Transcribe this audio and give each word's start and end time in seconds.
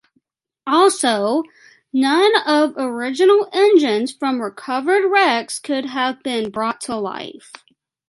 Also, 0.65 1.43
none 1.93 2.31
of 2.47 2.73
original 2.75 3.47
engines 3.53 4.11
from 4.11 4.41
recovered 4.41 5.05
wrecks 5.07 5.59
could 5.59 5.85
have 5.85 6.23
been 6.23 6.49
brought 6.49 6.81
to 6.81 6.95
life. 6.95 7.51